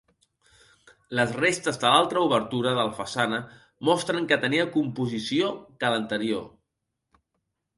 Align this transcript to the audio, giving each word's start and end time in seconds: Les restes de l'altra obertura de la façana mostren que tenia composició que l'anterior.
Les 1.17 1.33
restes 1.41 1.75
de 1.83 1.91
l'altra 1.95 2.23
obertura 2.29 2.73
de 2.77 2.85
la 2.87 2.95
façana 3.01 3.41
mostren 3.91 4.27
que 4.33 4.41
tenia 4.47 4.67
composició 4.79 5.53
que 5.85 5.93
l'anterior. 5.95 6.45